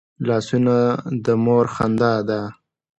لاسونه 0.27 0.75
د 1.25 1.25
مور 1.43 1.65
خندا 1.75 2.13
ده 2.29 2.41